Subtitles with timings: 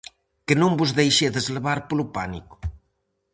[0.45, 2.55] Que non vos deixedes levar polo pánico.